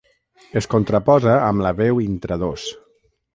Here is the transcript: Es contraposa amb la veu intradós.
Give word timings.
Es 0.61 0.67
contraposa 0.71 1.35
amb 1.49 1.65
la 1.67 1.73
veu 1.83 2.01
intradós. 2.07 2.67